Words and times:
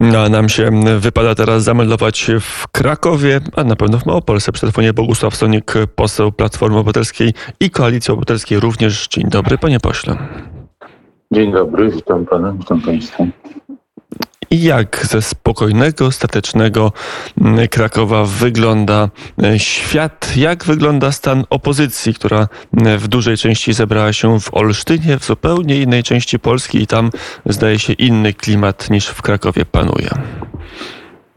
No, 0.00 0.18
a 0.18 0.28
nam 0.28 0.48
się 0.48 0.70
wypada 0.98 1.34
teraz 1.34 1.62
zameldować 1.62 2.30
w 2.40 2.68
Krakowie, 2.68 3.40
a 3.56 3.64
na 3.64 3.76
pewno 3.76 3.98
w 3.98 4.06
Małopolsce. 4.06 4.52
Przy 4.52 4.60
telefonie 4.60 4.92
Bogusław 4.92 5.36
Sonik, 5.36 5.74
poseł 5.94 6.32
Platformy 6.32 6.78
Obywatelskiej 6.78 7.32
i 7.60 7.70
Koalicji 7.70 8.12
Obywatelskiej 8.12 8.60
również. 8.60 9.08
Dzień 9.08 9.24
dobry, 9.28 9.58
panie 9.58 9.80
pośle. 9.80 10.16
Dzień 11.32 11.52
dobry, 11.52 11.90
witam 11.90 12.26
pana, 12.26 12.52
witam 12.52 12.80
państwa. 12.80 13.24
I 14.50 14.62
jak 14.62 15.06
ze 15.06 15.22
spokojnego, 15.22 16.12
statecznego 16.12 16.92
Krakowa 17.70 18.24
wygląda 18.24 19.08
e, 19.42 19.58
świat? 19.58 20.36
Jak 20.36 20.64
wygląda 20.64 21.12
stan 21.12 21.44
opozycji, 21.50 22.14
która 22.14 22.48
w 22.98 23.08
dużej 23.08 23.36
części 23.36 23.72
zebrała 23.72 24.12
się 24.12 24.40
w 24.40 24.54
Olsztynie, 24.54 25.18
w 25.18 25.24
zupełnie 25.24 25.82
innej 25.82 26.02
części 26.02 26.38
Polski 26.38 26.82
i 26.82 26.86
tam 26.86 27.10
zdaje 27.46 27.78
się 27.78 27.92
inny 27.92 28.32
klimat 28.32 28.90
niż 28.90 29.06
w 29.06 29.22
Krakowie 29.22 29.64
panuje? 29.64 30.08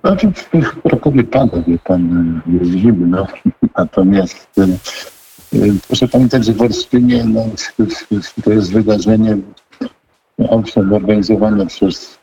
Znaczy 0.04 0.32
w 0.32 0.82
Krakowie 0.82 1.23
pada, 1.23 1.57
wie 1.68 1.78
pan, 1.83 2.41
jest 2.47 2.71
zimno, 2.71 3.28
natomiast 3.78 4.50
e, 4.57 4.64
e, 4.64 4.68
proszę 5.87 6.07
pamiętać, 6.07 6.46
że 6.46 6.54
w 6.54 6.61
Olsztynie 6.61 7.23
no, 7.23 7.46
to 8.43 8.51
jest 8.51 8.73
wydarzenie 8.73 9.37
owszem, 10.50 10.93
organizowane 10.93 11.65
przez 11.65 12.19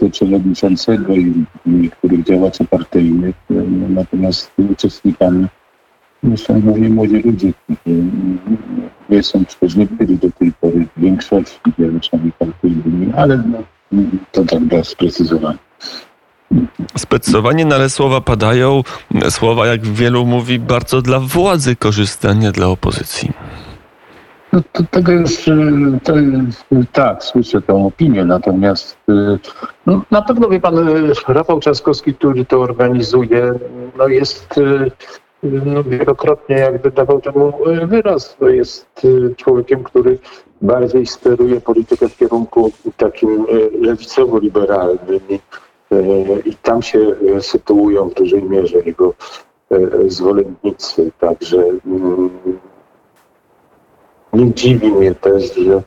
e, 0.00 0.10
przewodniczącego 0.10 1.14
i 1.14 1.44
niektórych 1.66 2.24
działaczy 2.24 2.64
partyjnych, 2.64 3.34
e, 3.50 3.54
natomiast 3.88 4.52
uczestnikami 4.70 5.46
są 6.36 6.60
głównie 6.60 6.88
młodzi 6.88 7.14
ludzie, 7.14 7.52
którzy 7.52 8.02
nie 9.10 9.22
są 9.22 9.44
przecież 9.44 9.76
nie 9.76 9.86
byli 9.86 10.18
do 10.18 10.30
tej 10.30 10.52
pory 10.52 10.86
w 10.96 11.00
większości 11.00 11.60
działaczami 11.78 12.32
partyjnymi, 12.38 13.12
ale 13.16 13.42
no, 13.92 14.02
to 14.32 14.44
tak 14.44 14.64
dla 14.64 14.84
sprecyzowania. 14.84 15.58
Sprecyzowanie, 16.98 17.64
no 17.64 17.74
ale 17.74 17.90
słowa 17.90 18.20
padają. 18.20 18.82
Słowa, 19.30 19.66
jak 19.66 19.86
wielu 19.86 20.26
mówi, 20.26 20.58
bardzo 20.58 21.02
dla 21.02 21.20
władzy 21.20 21.76
korzystne, 21.76 22.34
nie 22.34 22.52
dla 22.52 22.66
opozycji. 22.66 23.32
No, 24.52 24.60
to, 24.72 24.82
tego 24.90 25.12
jest, 25.12 25.48
y, 25.48 25.52
to 26.04 26.16
jest, 26.16 26.64
tak, 26.92 27.24
słyszę 27.24 27.62
tę 27.62 27.74
opinię, 27.74 28.24
natomiast 28.24 28.96
y, 29.08 29.38
no, 29.86 30.02
na 30.10 30.22
pewno 30.22 30.48
wie 30.48 30.60
pan, 30.60 30.88
Rafał 31.28 31.60
Trzaskowski, 31.60 32.14
który 32.14 32.44
to 32.44 32.60
organizuje, 32.60 33.54
no 33.98 34.08
jest 34.08 34.60
no, 35.42 35.84
wielokrotnie 35.84 36.56
jakby 36.56 36.90
dawał 36.90 37.20
temu 37.20 37.52
wyraz. 37.86 38.36
To 38.36 38.48
jest 38.48 39.02
człowiekiem, 39.36 39.84
który 39.84 40.18
bardziej 40.62 41.06
steruje 41.06 41.60
politykę 41.60 42.08
w 42.08 42.16
kierunku 42.16 42.72
takim 42.96 43.46
lewicowo-liberalnym 43.80 45.20
i, 45.28 45.40
i 46.44 46.54
tam 46.54 46.82
się 46.82 47.14
sytuują 47.40 48.08
w 48.08 48.14
dużej 48.14 48.42
mierze 48.42 48.78
jego 48.78 49.14
zwolennicy. 50.08 51.12
Także 51.18 51.64
mm, 51.86 52.30
nie 54.32 54.54
dziwi 54.54 54.92
mnie 54.92 55.14
też, 55.14 55.54
że 55.54 55.82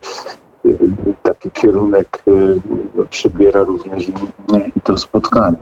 y, 0.66 0.78
taki 1.24 1.52
kierunek 1.52 2.24
y, 2.28 3.06
przybiera 3.10 3.64
również 3.64 4.10
i 4.76 4.82
to 4.84 4.98
spotkanie. 4.98 5.58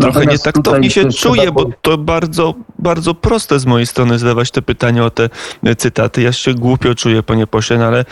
Trochę 0.00 0.26
nie 0.26 0.38
taktownie 0.38 0.90
się 0.90 1.08
czuję, 1.08 1.52
bo 1.52 1.66
to 1.82 1.98
bardzo, 1.98 2.54
bardzo 2.78 3.14
proste 3.14 3.58
z 3.58 3.66
mojej 3.66 3.86
strony 3.86 4.18
zadawać 4.18 4.50
te 4.50 4.62
pytania 4.62 5.04
o 5.04 5.10
te 5.10 5.28
cytaty. 5.76 6.22
Ja 6.22 6.32
się 6.32 6.54
głupio 6.54 6.94
czuję, 6.94 7.22
panie 7.22 7.46
pośle, 7.46 7.78
no 7.78 7.84
ale, 7.84 8.04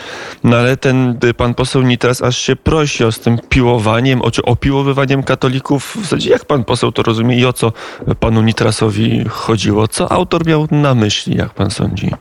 no 0.43 0.57
ale 0.57 0.77
ten 0.77 1.19
pan 1.37 1.53
poseł 1.53 1.81
Nitras 1.81 2.21
aż 2.21 2.37
się 2.37 2.55
prosi 2.55 3.03
o 3.03 3.11
z 3.11 3.19
tym 3.19 3.37
piłowaniem, 3.49 4.21
o 4.21 4.31
opiłowywaniem 4.43 5.23
katolików. 5.23 5.95
W 5.95 6.01
zasadzie 6.01 6.29
jak 6.29 6.45
pan 6.45 6.63
poseł 6.63 6.91
to 6.91 7.03
rozumie 7.03 7.37
i 7.37 7.45
o 7.45 7.53
co 7.53 7.71
panu 8.19 8.41
Nitrasowi 8.41 9.25
chodziło? 9.29 9.87
Co 9.87 10.11
autor 10.11 10.45
miał 10.47 10.67
na 10.71 10.95
myśli, 10.95 11.37
jak 11.37 11.49
pan 11.49 11.71
sądzi? 11.71 12.11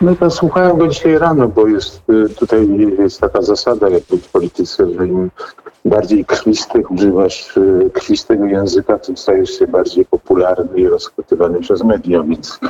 No 0.00 0.12
ja 0.20 0.30
słuchałem 0.30 0.78
go 0.78 0.88
dzisiaj 0.88 1.18
rano, 1.18 1.48
bo 1.48 1.66
jest 1.66 2.02
y, 2.10 2.28
tutaj 2.28 2.68
jest 2.98 3.20
taka 3.20 3.42
zasada 3.42 3.88
jakby 3.88 4.16
w 4.16 4.28
polityce, 4.28 4.94
że 4.94 5.06
im 5.06 5.30
bardziej 5.84 6.24
krwistych 6.24 6.90
używasz 6.90 7.56
y, 7.56 7.90
krwistego 7.92 8.44
języka, 8.44 8.98
tym 8.98 9.16
stajesz 9.16 9.50
się 9.50 9.66
bardziej 9.66 10.04
popularny 10.04 10.80
i 10.80 10.88
rozchwytywany 10.88 11.60
przez 11.60 11.84
media, 11.84 12.22
więc 12.22 12.60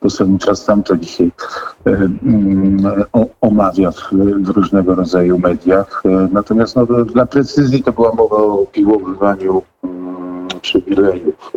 poseł 0.00 0.38
czas 0.38 0.64
tam 0.64 0.82
to 0.82 0.96
dzisiaj 0.96 1.26
y, 1.26 1.90
mm, 1.90 3.04
omawia 3.40 3.90
w, 3.90 4.10
w, 4.42 4.48
różnego 4.48 4.94
rodzaju 4.94 5.38
mediach. 5.38 6.02
Natomiast 6.32 6.76
no, 6.76 6.86
dla 7.04 7.26
precyzji 7.26 7.82
to 7.82 7.92
była 7.92 8.14
mowa 8.14 8.36
o 8.36 8.66
piłowywaniu 8.72 9.62
mm, 9.84 10.48
przywilejów, 10.62 11.52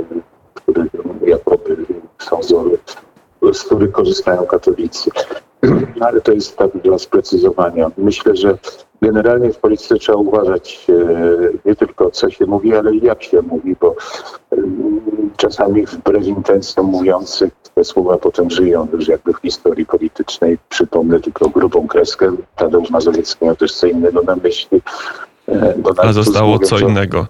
które 0.54 0.86
jakoby 1.26 1.86
są 2.20 2.44
z 2.44 2.52
których 3.54 3.92
korzystają 3.92 4.46
katolicy. 4.46 5.12
Ale 6.08 6.22
to 6.22 6.32
jest 6.32 6.58
tak 6.58 6.72
dla 6.84 6.98
sprecyzowania. 6.98 7.92
Myślę, 7.98 8.36
że 8.36 8.58
generalnie 9.02 9.54
w 9.54 9.58
polityce 9.58 9.96
trzeba 9.96 10.18
uważać 10.18 10.88
e, 10.90 11.50
nie 11.66 11.76
tylko 11.76 12.12
co 12.12 12.30
się 12.30 12.46
mówi, 12.46 12.76
ale 12.76 12.96
i 12.96 13.06
jak 13.06 13.24
się 13.24 13.42
mówi, 13.42 13.76
bo 13.82 13.96
mm, 14.52 15.02
czasami 15.38 15.86
wbrew 15.86 16.28
intencjom 16.28 16.86
mówiących 16.86 17.54
te 17.76 17.84
słowa 17.84 18.18
potem 18.18 18.50
żyją 18.50 18.88
już 18.94 19.08
jakby 19.08 19.34
w 19.34 19.38
historii 19.38 19.86
politycznej. 19.86 20.58
Przypomnę 20.70 21.20
tylko 21.20 21.50
grubą 21.50 21.88
kreskę. 21.88 22.32
Tadeusz 22.56 22.90
Mazowiecki 22.90 23.46
miał 23.46 23.56
też 23.56 23.74
co 23.74 23.88
innego 23.88 24.22
na 24.22 24.36
myśli. 24.36 24.82
E, 25.50 25.74
A 25.98 26.14
zostało 26.14 26.60
co 26.60 26.80
innego 26.80 27.28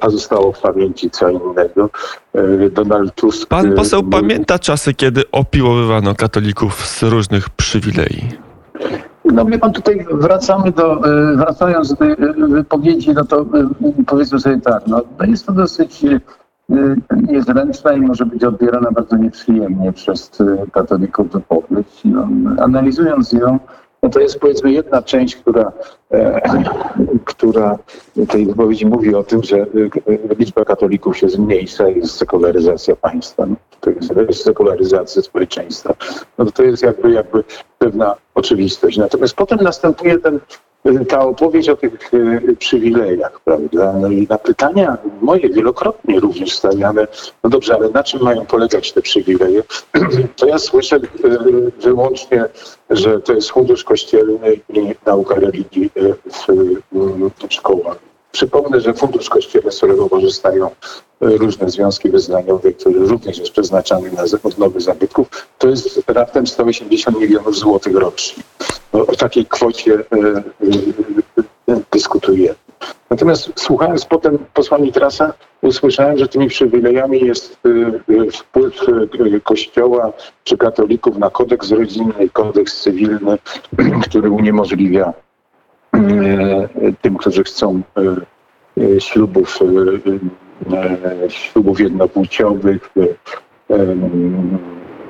a 0.00 0.10
zostało 0.10 0.52
w 0.52 0.60
pamięci 0.60 1.10
co 1.10 1.28
innego. 1.28 1.90
E, 2.34 2.70
Donald 2.70 3.14
Tusk... 3.14 3.48
Pan 3.48 3.74
poseł 3.74 4.02
pamięta 4.02 4.58
czasy, 4.58 4.94
kiedy 4.94 5.22
opiłowywano 5.32 6.14
katolików 6.14 6.86
z 6.86 7.02
różnych 7.02 7.50
przywilei? 7.50 8.28
No 9.24 9.44
wie 9.44 9.58
pan, 9.58 9.72
tutaj 9.72 10.06
wracamy 10.10 10.72
do, 10.72 10.92
e, 10.92 11.36
wracając 11.36 11.88
do 11.88 11.96
tej 11.96 12.12
e, 12.12 12.16
wypowiedzi, 12.48 13.10
no 13.14 13.24
to 13.24 13.46
powiedzmy 14.06 14.40
sobie 14.40 14.60
tak, 14.60 14.86
no, 14.86 15.02
no 15.18 15.24
jest 15.24 15.46
to 15.46 15.52
dosyć 15.52 16.04
niezręczna 17.28 17.92
i 17.92 18.00
może 18.00 18.26
być 18.26 18.44
odbierana 18.44 18.90
bardzo 18.92 19.16
nieprzyjemnie 19.16 19.92
przez 19.92 20.30
katolików 20.72 21.32
wypowiedź. 21.32 22.00
No, 22.04 22.28
analizując 22.58 23.32
ją, 23.32 23.58
no 24.02 24.08
to 24.08 24.20
jest 24.20 24.38
powiedzmy 24.38 24.72
jedna 24.72 25.02
część, 25.02 25.36
która, 25.36 25.72
e, 26.12 26.40
która 27.24 27.78
tej 28.28 28.46
wypowiedzi 28.46 28.86
mówi 28.86 29.14
o 29.14 29.22
tym, 29.22 29.42
że 29.42 29.56
e, 29.56 29.66
liczba 30.38 30.64
katolików 30.64 31.16
się 31.16 31.28
zmniejsza 31.28 31.88
i 31.88 31.96
jest 31.96 32.16
sekularyzacja 32.16 32.96
państwa. 32.96 33.46
No, 33.46 33.56
to 33.80 33.90
jest 34.22 34.44
sekularyzacja 34.44 35.22
społeczeństwa. 35.22 35.94
No 36.38 36.46
to 36.46 36.62
jest 36.62 36.82
jakby, 36.82 37.10
jakby 37.10 37.44
pewna 37.78 38.16
oczywistość. 38.34 38.96
Natomiast 38.96 39.34
potem 39.34 39.58
następuje 39.62 40.18
ten 40.18 40.40
ta 41.08 41.20
opowieść 41.20 41.68
o 41.68 41.76
tych 41.76 42.14
e, 42.14 42.56
przywilejach, 42.56 43.40
prawda? 43.40 43.92
No 43.92 44.08
i 44.08 44.26
na 44.30 44.38
pytania 44.38 44.96
moje 45.20 45.48
wielokrotnie 45.48 46.20
również 46.20 46.52
stawiane, 46.52 47.06
no 47.44 47.50
dobrze, 47.50 47.74
ale 47.74 47.88
na 47.88 48.02
czym 48.02 48.22
mają 48.22 48.46
polegać 48.46 48.92
te 48.92 49.02
przywileje? 49.02 49.62
To 50.36 50.46
ja 50.46 50.58
słyszę 50.58 50.96
e, 50.96 51.00
wyłącznie, 51.82 52.44
że 52.90 53.20
to 53.20 53.32
jest 53.32 53.50
fundusz 53.50 53.84
kościelny 53.84 54.54
i 54.68 54.94
nauka 55.06 55.34
religii 55.34 55.90
e, 55.96 56.14
w 57.48 57.52
szkołach. 57.52 58.09
Przypomnę, 58.32 58.80
że 58.80 58.94
Fundusz 58.94 59.28
Kościelny, 59.28 59.72
z 59.72 59.76
którego 59.76 60.08
korzystają 60.08 60.70
różne 61.20 61.70
związki 61.70 62.10
wyznaniowe, 62.10 62.72
który 62.72 62.98
również 63.00 63.38
jest 63.38 63.52
przeznaczany 63.52 64.12
na 64.12 64.22
odnowy 64.42 64.80
zabytków, 64.80 65.28
to 65.58 65.68
jest 65.68 66.02
raptem 66.06 66.46
180 66.46 67.20
milionów 67.20 67.56
złotych 67.56 67.96
rocznie. 67.96 68.42
O, 68.92 69.06
o 69.06 69.16
takiej 69.16 69.46
kwocie 69.46 69.94
e, 69.94 70.02
e, 71.68 71.80
dyskutujemy. 71.92 72.54
Natomiast 73.10 73.50
słuchając 73.56 74.04
potem 74.04 74.38
posła 74.54 74.78
Nitrasa, 74.78 75.32
usłyszałem, 75.62 76.18
że 76.18 76.28
tymi 76.28 76.48
przywilejami 76.48 77.20
jest 77.20 77.58
e, 77.64 78.30
wpływ 78.30 78.74
Kościoła 79.44 80.12
czy 80.44 80.56
katolików 80.56 81.18
na 81.18 81.30
kodeks 81.30 81.70
rodzinny, 81.70 82.28
kodeks 82.32 82.82
cywilny, 82.82 83.38
który 84.08 84.30
uniemożliwia 84.30 85.12
tym, 87.02 87.16
którzy 87.16 87.44
chcą 87.44 87.82
ślubów 88.98 89.58
E, 90.72 91.30
ślubów 91.30 91.80
jednopłciowych 91.80 92.90
e, 93.70 93.76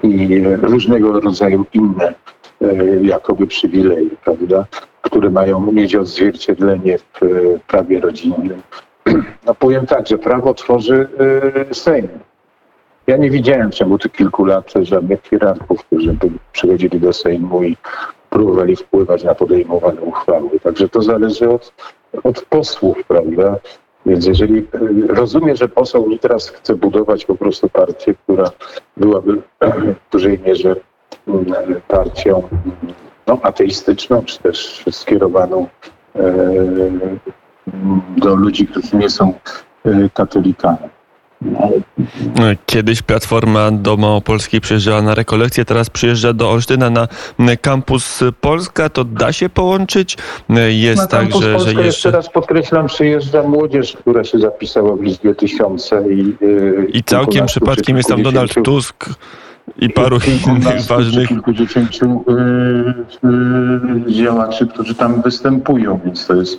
i 0.02 0.42
różnego 0.62 1.20
rodzaju 1.20 1.66
inne 1.72 2.14
e, 2.62 2.74
jakoby 3.02 3.46
przywileje, 3.46 4.10
prawda, 4.24 4.66
które 5.02 5.30
mają 5.30 5.72
mieć 5.72 5.94
odzwierciedlenie 5.94 6.98
w 6.98 7.20
prawie 7.66 8.00
rodzinnym. 8.00 8.62
No 9.46 9.54
powiem 9.54 9.86
tak, 9.86 10.08
że 10.08 10.18
prawo 10.18 10.54
tworzy 10.54 11.08
Sejm. 11.72 12.08
Ja 13.06 13.16
nie 13.16 13.30
widziałem 13.30 13.70
w 13.70 13.74
ciągu 13.74 13.98
tych 13.98 14.12
kilku 14.12 14.44
lat 14.44 14.72
żadnych 14.82 15.22
hierarchów, 15.22 15.84
którzy 15.84 16.12
by 16.12 16.30
przychodzili 16.52 17.00
do 17.00 17.12
Sejmu 17.12 17.62
i 17.62 17.76
próbowali 18.30 18.76
wpływać 18.76 19.24
na 19.24 19.34
podejmowane 19.34 20.00
uchwały. 20.00 20.60
Także 20.62 20.88
to 20.88 21.02
zależy 21.02 21.50
od 21.50 21.72
od 22.22 22.42
posłów, 22.42 23.04
prawda? 23.08 23.56
Więc 24.06 24.26
jeżeli 24.26 24.58
y, 24.58 24.66
rozumiem, 25.08 25.56
że 25.56 25.68
poseł 25.68 26.18
teraz 26.18 26.48
chce 26.48 26.74
budować 26.74 27.24
po 27.24 27.34
prostu 27.34 27.68
partię, 27.68 28.14
która 28.14 28.50
byłaby 28.96 29.42
w 30.08 30.12
dużej 30.12 30.38
mierze 30.38 30.76
mm, 31.28 31.44
partią 31.88 32.42
no, 33.26 33.38
ateistyczną, 33.42 34.22
czy 34.24 34.38
też 34.38 34.84
skierowaną 34.90 35.66
e, 36.16 36.32
do 38.16 38.34
ludzi, 38.34 38.66
którzy 38.66 38.96
nie 38.96 39.10
są 39.10 39.34
e, 39.84 40.08
katolikami. 40.14 40.89
No, 41.42 42.44
Kiedyś 42.66 43.02
Platforma 43.02 43.70
do 43.70 43.96
Małopolskiej 43.96 44.60
przyjeżdżała 44.60 45.02
na 45.02 45.14
rekolekcję, 45.14 45.64
teraz 45.64 45.90
przyjeżdża 45.90 46.32
do 46.32 46.50
Olsztyna 46.50 46.90
na 46.90 47.08
kampus 47.60 48.20
Polska. 48.40 48.88
To 48.88 49.04
da 49.04 49.32
się 49.32 49.48
połączyć? 49.48 50.16
Jest 50.68 51.02
na 51.02 51.06
tak, 51.06 51.26
że, 51.26 51.32
Polska 51.32 51.58
że 51.58 51.68
jeszcze... 51.68 51.82
jeszcze 51.82 52.10
raz 52.10 52.30
podkreślam, 52.30 52.86
przyjeżdża 52.86 53.42
młodzież, 53.42 53.92
która 53.92 54.24
się 54.24 54.38
zapisała 54.38 54.96
w 54.96 55.02
liczbie 55.02 55.34
tysiąca 55.34 56.00
i, 56.00 56.36
yy, 56.40 56.86
I 56.92 57.04
całkiem 57.04 57.46
przypadkiem 57.46 57.96
jest 57.96 58.08
tam 58.08 58.22
Donald 58.22 58.54
Tusk 58.64 59.08
i 59.78 59.90
paru 59.90 60.18
innych 60.46 60.82
ważnych 60.86 61.28
kilkudziesięciu 61.28 62.24
y, 62.28 63.28
y, 64.08 64.12
działaczy, 64.12 64.66
którzy 64.66 64.94
tam 64.94 65.22
występują, 65.22 66.00
więc 66.04 66.26
to 66.26 66.34
jest, 66.34 66.58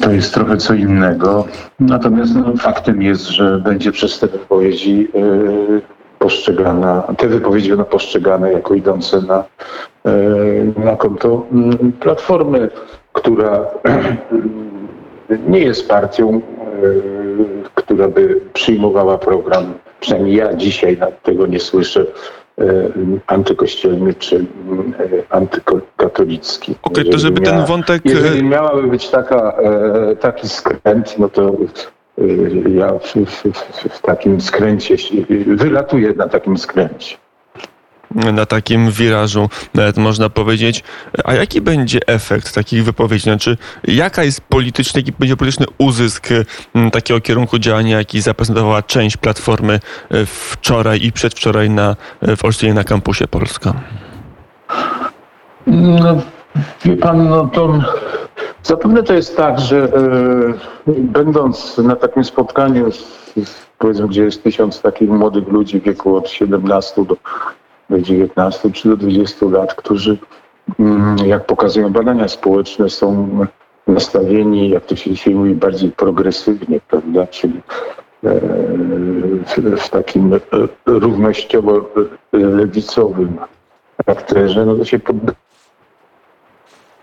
to 0.00 0.12
jest 0.12 0.34
trochę 0.34 0.56
co 0.56 0.74
innego. 0.74 1.44
Natomiast 1.80 2.34
no, 2.34 2.56
faktem 2.56 3.02
jest, 3.02 3.22
że 3.22 3.58
będzie 3.58 3.92
przez 3.92 4.18
te 4.18 4.26
wypowiedzi 4.26 5.08
y, 5.14 5.82
postrzegana, 6.18 7.02
te 7.18 7.28
wypowiedzi 7.28 7.68
będą 7.68 7.84
postrzegane 7.84 8.52
jako 8.52 8.74
idące 8.74 9.20
na, 9.20 9.44
y, 10.06 10.80
na 10.84 10.96
konto 10.96 11.46
y, 11.88 11.92
Platformy, 11.92 12.70
która 13.12 13.66
nie 15.48 15.58
jest 15.58 15.88
partią, 15.88 16.36
y, 16.36 16.40
która 17.74 18.08
by 18.08 18.40
przyjmowała 18.52 19.18
program, 19.18 19.74
przynajmniej 20.00 20.36
ja 20.36 20.54
dzisiaj 20.54 20.98
tego 21.22 21.46
nie 21.46 21.60
słyszę, 21.60 22.06
antykościelny 23.26 24.14
czy 24.14 24.36
y, 24.36 24.44
antykatolicki. 25.30 26.74
Okej, 26.82 27.04
to 27.04 27.10
Jeżeli 27.10 27.22
żeby 27.22 27.40
ten 27.40 27.54
miała- 27.54 27.66
wątek... 27.66 28.02
Jeżeli 28.04 28.42
miałaby 28.42 28.82
być 28.88 29.08
taka, 29.08 29.52
e, 29.52 30.16
taki 30.16 30.48
skręt, 30.48 31.18
no 31.18 31.28
to 31.28 31.52
ja 32.68 32.92
w, 32.98 33.14
w, 33.14 33.52
w, 33.52 33.88
w 33.94 34.02
takim 34.02 34.40
skręcie, 34.40 34.96
wylatuję 35.46 36.12
na 36.16 36.28
takim 36.28 36.58
skręcie. 36.58 37.16
Na 38.14 38.46
takim 38.46 38.90
wirażu, 38.90 39.48
nawet 39.74 39.96
można 39.96 40.30
powiedzieć. 40.30 40.84
A 41.24 41.34
jaki 41.34 41.60
będzie 41.60 41.98
efekt 42.06 42.54
takich 42.54 42.84
wypowiedzi? 42.84 43.22
Znaczy, 43.22 43.56
jaka 43.88 44.24
jest 44.24 44.40
polityczny, 44.40 45.00
jaki 45.00 45.12
będzie 45.18 45.36
polityczny 45.36 45.66
uzysk 45.78 46.28
takiego 46.92 47.20
kierunku 47.20 47.58
działania, 47.58 47.98
jaki 47.98 48.20
zaprezentowała 48.20 48.82
część 48.82 49.16
Platformy 49.16 49.80
e, 50.10 50.26
wczoraj 50.26 51.02
i 51.02 51.12
przedwczoraj 51.12 51.70
na, 51.70 51.96
w 52.36 52.44
Olsztynie 52.44 52.74
na 52.74 52.84
kampusie 52.84 53.26
Polska? 53.28 53.74
No, 55.66 56.16
wie 56.84 56.96
pan, 56.96 57.28
no 57.28 57.46
to 57.46 57.78
zapewne 58.62 59.02
to 59.02 59.14
jest 59.14 59.36
tak, 59.36 59.60
że 59.60 59.84
e, 59.84 59.88
będąc 60.88 61.78
na 61.78 61.96
takim 61.96 62.24
spotkaniu, 62.24 62.92
z- 62.92 62.96
z- 63.48 63.66
powiedzmy, 63.78 64.08
gdzie 64.08 64.22
jest 64.24 64.42
tysiąc 64.42 64.80
takich 64.80 65.08
młodych 65.10 65.48
ludzi 65.48 65.80
w 65.80 65.84
wieku 65.84 66.16
od 66.16 66.28
17 66.30 67.04
do, 67.04 67.16
do 67.90 68.00
19 68.00 68.70
czy 68.70 68.88
do 68.88 68.96
20 68.96 69.46
lat, 69.46 69.74
którzy, 69.74 70.18
mm, 70.78 71.18
jak 71.18 71.46
pokazują 71.46 71.92
badania 71.92 72.28
społeczne, 72.28 72.90
są 72.90 73.28
nastawieni, 73.86 74.70
jak 74.70 74.86
to 74.86 74.96
się 74.96 75.10
dzisiaj 75.10 75.34
mówi, 75.34 75.54
bardziej 75.54 75.90
progresywnie, 75.90 76.80
prawda, 76.88 77.26
czyli 77.26 77.60
e, 78.24 78.40
w, 79.76 79.88
takim 79.90 80.34
e, 80.34 80.40
równościowo-lewicowym 80.86 83.28
charakterze, 83.96 84.66
no 84.66 84.76
to 84.76 84.84
się 84.84 84.98
pod, 84.98 85.16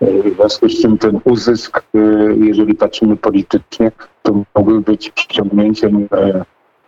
w 0.00 0.34
związku 0.36 0.68
z 0.68 0.82
czym 0.82 0.98
ten 0.98 1.20
uzysk, 1.24 1.82
y, 1.94 2.36
jeżeli 2.38 2.74
patrzymy 2.74 3.16
politycznie, 3.16 3.92
to 4.22 4.44
mógłby 4.54 4.80
być 4.80 5.10
przyciągnięciem 5.10 6.08
e, 6.12 6.44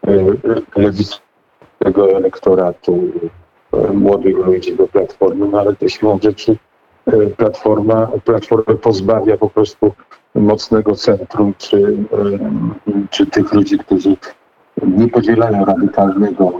e, 0.06 0.34
lewicowego 0.76 2.16
elektoratu. 2.16 3.12
e, 3.25 3.45
młodych 3.94 4.37
ludzi 4.37 4.76
do 4.76 4.87
Platformy, 4.87 5.49
no 5.49 5.61
ale 5.61 5.76
to 5.76 5.88
siłą 5.88 6.19
rzeczy 6.23 6.56
e, 7.06 7.26
Platforma, 7.26 8.08
Platformę 8.25 8.75
pozbawia 8.75 9.37
po 9.37 9.50
prostu 9.50 9.93
mocnego 10.34 10.94
centrum, 10.94 11.55
czy, 11.58 11.76
e, 11.76 13.06
czy 13.11 13.26
tych 13.26 13.52
ludzi, 13.52 13.78
którzy 13.78 14.17
nie 14.82 15.08
podzielają 15.08 15.64
radykalnego 15.64 16.52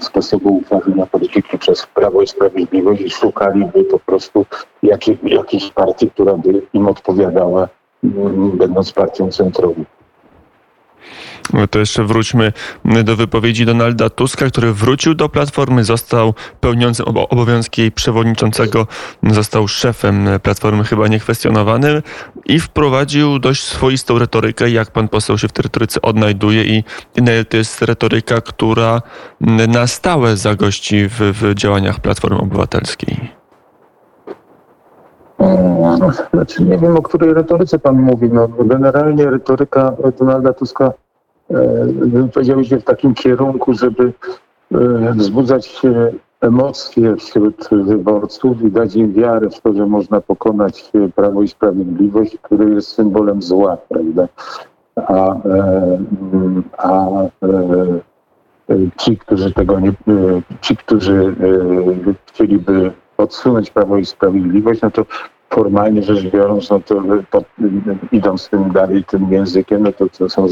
sposobu 0.00 0.56
uprawiania 0.56 1.06
polityki 1.06 1.58
przez 1.58 1.86
Prawo 1.86 2.22
i 2.22 2.26
Sprawiedliwość 2.26 3.02
i 3.02 3.10
szukaliby 3.10 3.84
po 3.84 3.98
prostu 3.98 4.46
jakiej, 4.82 5.18
jakiejś 5.22 5.70
partii, 5.70 6.10
która 6.10 6.36
by 6.36 6.62
im 6.72 6.88
odpowiadała, 6.88 7.68
mm, 8.04 8.50
będąc 8.50 8.92
partią 8.92 9.30
centrową. 9.30 9.84
To 11.70 11.78
jeszcze 11.78 12.04
wróćmy 12.04 12.52
do 13.04 13.16
wypowiedzi 13.16 13.66
Donalda 13.66 14.10
Tuska, 14.10 14.46
który 14.46 14.72
wrócił 14.72 15.14
do 15.14 15.28
Platformy, 15.28 15.84
został 15.84 16.34
pełniącym 16.60 17.06
obo- 17.06 17.28
obowiązki 17.28 17.80
jej 17.80 17.92
przewodniczącego, 17.92 18.86
został 19.22 19.68
szefem 19.68 20.28
Platformy 20.42 20.84
chyba 20.84 21.08
niekwestionowanym 21.08 22.02
i 22.46 22.60
wprowadził 22.60 23.38
dość 23.38 23.62
swoistą 23.64 24.18
retorykę, 24.18 24.70
jak 24.70 24.90
pan 24.90 25.08
poseł 25.08 25.38
się 25.38 25.48
w 25.48 25.52
tej 25.52 25.62
retoryce 25.62 26.02
odnajduje 26.02 26.64
i 26.64 26.84
to 27.48 27.56
jest 27.56 27.82
retoryka, 27.82 28.40
która 28.40 29.02
na 29.68 29.86
stałe 29.86 30.36
zagości 30.36 31.08
w, 31.08 31.18
w 31.20 31.54
działaniach 31.54 32.00
Platformy 32.00 32.38
Obywatelskiej. 32.38 33.30
No, 35.38 36.10
Znaczy 36.32 36.62
nie 36.62 36.78
wiem, 36.78 36.96
o 36.96 37.02
której 37.02 37.34
retoryce 37.34 37.78
pan 37.78 37.96
mówi. 37.96 38.28
No, 38.32 38.48
generalnie 38.48 39.30
retoryka 39.30 39.92
Donalda 40.18 40.52
Tuska 40.52 40.92
e, 41.50 42.28
powiedziałbym 42.34 42.64
się 42.64 42.76
w 42.78 42.84
takim 42.84 43.14
kierunku, 43.14 43.74
żeby 43.74 44.12
e, 44.74 45.12
wzbudzać 45.12 45.82
emocje 46.40 47.16
wśród 47.16 47.68
wyborców 47.70 48.62
i 48.62 48.70
dać 48.70 48.96
im 48.96 49.12
wiarę 49.12 49.50
w 49.50 49.60
to, 49.60 49.72
że 49.72 49.86
można 49.86 50.20
pokonać 50.20 50.90
e, 50.94 51.08
Prawo 51.08 51.42
i 51.42 51.48
Sprawiedliwość, 51.48 52.36
które 52.42 52.70
jest 52.70 52.88
symbolem 52.88 53.42
zła, 53.42 53.76
prawda? 53.88 54.28
A, 54.96 55.34
mm, 55.42 56.62
a 56.78 57.06
ci, 58.96 59.16
którzy 59.16 59.52
tego 59.52 59.80
nie, 59.80 59.92
ci, 60.60 60.76
którzy 60.76 61.34
chcieliby 62.26 62.92
odsunąć 63.16 63.70
Prawo 63.70 63.96
i 63.96 64.04
Sprawiedliwość, 64.04 64.80
no 64.82 64.90
to 64.90 65.04
formalnie 65.50 66.02
rzecz 66.02 66.30
biorąc, 66.30 66.70
no 66.70 66.80
to 66.80 67.02
pod, 67.30 67.44
idąc 68.12 68.48
tym 68.48 68.72
dalej, 68.72 69.04
tym 69.04 69.32
językiem, 69.32 69.82
no 69.82 69.92
to, 69.92 70.08
to 70.18 70.28
są 70.28 70.48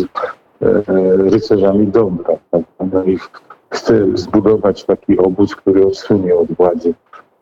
rycerzami 1.16 1.86
dobra. 1.86 2.34
Tak? 2.50 2.62
No 2.92 3.04
ich 3.04 3.30
chce 3.70 4.06
zbudować 4.14 4.84
taki 4.84 5.18
obóz, 5.18 5.56
który 5.56 5.86
odsunie 5.86 6.36
od 6.36 6.52
władzy 6.52 6.94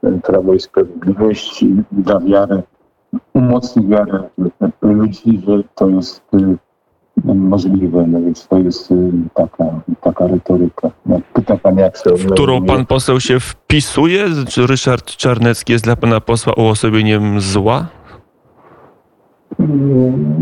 e, 0.05 0.13
Prawo 0.13 0.55
i 0.55 0.61
Sprawiedliwość 0.61 1.63
i 1.63 1.75
da 1.93 2.21
wiarę, 2.21 2.63
umocni 3.33 3.87
wiarę 3.87 4.23
ludzi, 4.83 5.41
że 5.47 5.63
to 5.75 5.89
jest 5.89 6.23
e, 6.35 7.35
możliwe. 7.35 8.07
No 8.09 8.21
więc 8.21 8.49
to 8.49 8.59
jest 8.59 8.93
e, 8.93 8.95
taka, 9.35 9.65
taka 10.01 10.27
retoryka. 10.27 10.91
No, 11.07 11.21
pyta 11.33 11.57
pan, 11.57 11.79
jak 11.79 12.03
to 12.03 12.17
W 12.17 12.27
którą 12.27 12.65
pan 12.67 12.87
poseł 12.87 13.21
się 13.21 13.41
wpisuje? 13.41 14.25
Czy 14.49 14.67
Ryszard 14.67 15.17
Czarnecki 15.17 15.73
jest 15.73 15.85
dla 15.85 15.97
pana 15.97 16.21
posła 16.21 16.53
uosobieniem 16.53 17.41
zła? 17.41 17.87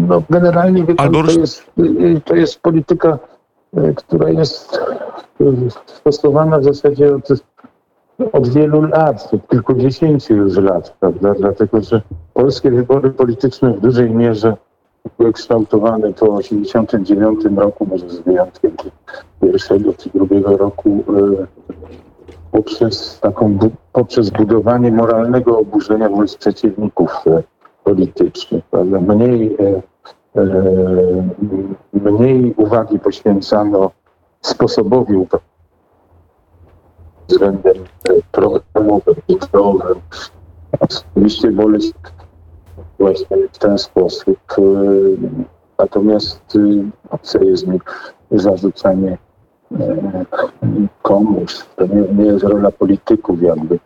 No 0.09 0.23
generalnie 0.31 0.85
wie 0.85 0.95
pan, 0.95 1.13
to, 1.13 1.31
jest, 1.31 1.71
y, 1.79 2.21
to 2.25 2.35
jest 2.35 2.61
polityka, 2.61 3.19
y, 3.79 3.95
która 3.95 4.31
jest 4.31 4.81
stosowana 5.87 6.59
w 6.59 6.65
zasadzie 6.65 7.15
od, 7.15 7.29
od 8.33 8.49
wielu 8.49 8.83
lat, 8.83 9.31
od 9.35 9.49
kilkudziesięciu 9.49 10.35
już 10.35 10.57
lat, 10.57 10.97
prawda? 11.01 11.35
Dlatego, 11.35 11.81
że 11.81 12.03
polskie 12.35 12.71
wybory 12.71 13.11
polityczne 13.11 13.73
w 13.73 13.81
dużej 13.81 14.11
mierze 14.11 14.57
były 15.19 15.33
kształtowane 15.33 16.13
po 16.13 16.39
1989 16.39 17.59
roku, 17.59 17.87
może 17.87 18.11
z 18.11 18.19
wyjątkiem 18.19 18.73
pierwszego 19.41 19.93
czy 19.95 20.11
drugiego 20.15 20.57
roku, 20.57 20.89
y, 20.89 21.47
poprzez 22.53 23.21
taką, 23.21 23.59
poprzez 23.93 24.31
budowanie 24.31 24.93
moralnego 24.93 25.59
oburzenia 25.59 26.09
wobec 26.09 26.37
przeciwników 26.37 27.25
politycznych, 27.89 28.65
prawda? 28.65 29.01
Mniej, 29.01 29.57
e, 29.61 29.83
e, 30.41 30.45
mniej 31.93 32.55
uwagi 32.57 32.99
poświęcano 32.99 33.91
sposobowi 34.41 35.15
upa- 35.17 35.39
względem 37.29 37.77
e, 38.09 38.13
programowym, 38.33 39.15
ideowym. 39.29 40.01
Oczywiście 40.81 41.49
się 41.53 41.93
właśnie 42.99 43.37
w 43.53 43.59
ten 43.59 43.79
sposób. 43.79 44.39
Natomiast 45.79 46.59
obce 47.11 47.45
jest 47.45 47.67
mi 47.67 47.81
zarzucanie 48.31 49.19
komuś, 51.03 51.65
to 51.77 51.87
nie, 51.87 52.03
nie 52.19 52.25
jest 52.25 52.45
rola 52.45 52.71
polityków 52.71 53.43
jakby, 53.43 53.79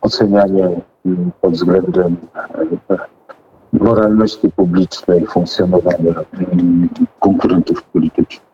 ocenianie 0.00 0.80
mm, 1.06 1.30
pod 1.40 1.52
względem 1.52 2.16
e, 2.90 2.96
moralności 3.72 4.48
publicznej 4.56 5.26
funkcjonowania 5.26 6.14
mm, 6.52 6.88
konkurentów 7.20 7.82
politycznych. 7.82 8.44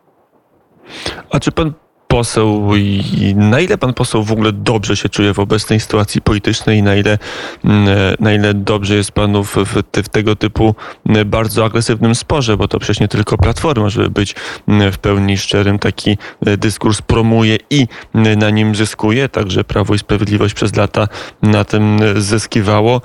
A 1.29 1.39
czy 1.39 1.51
pan 1.51 1.73
poseł, 2.11 2.75
i 2.75 3.33
na 3.35 3.59
ile 3.59 3.77
pan 3.77 3.93
poseł 3.93 4.23
w 4.23 4.31
ogóle 4.31 4.51
dobrze 4.51 4.97
się 4.97 5.09
czuje 5.09 5.33
w 5.33 5.39
obecnej 5.39 5.79
sytuacji 5.79 6.21
politycznej 6.21 6.77
i 6.77 6.83
na 6.83 6.95
ile, 6.95 7.17
mm, 7.65 7.87
na 8.19 8.33
ile 8.33 8.53
dobrze 8.53 8.95
jest 8.95 9.11
panu 9.11 9.43
w, 9.43 9.55
w, 9.55 9.83
w 9.93 10.09
tego 10.09 10.35
typu 10.35 10.75
mm, 11.09 11.29
bardzo 11.29 11.65
agresywnym 11.65 12.15
sporze, 12.15 12.57
bo 12.57 12.67
to 12.67 12.79
przecież 12.79 12.99
nie 12.99 13.07
tylko 13.07 13.37
Platforma, 13.37 13.89
żeby 13.89 14.09
być 14.09 14.35
mm, 14.67 14.91
w 14.91 14.97
pełni 14.97 15.37
szczerym, 15.37 15.79
taki 15.79 16.17
e, 16.45 16.57
dyskurs 16.57 17.01
promuje 17.01 17.57
i 17.69 17.87
na 18.13 18.49
nim 18.49 18.75
zyskuje, 18.75 19.29
także 19.29 19.63
Prawo 19.63 19.93
i 19.95 19.99
Sprawiedliwość 19.99 20.53
przez 20.53 20.75
lata 20.75 21.07
na 21.41 21.63
tym 21.63 21.99
e, 22.01 22.21
zyskiwało. 22.21 23.01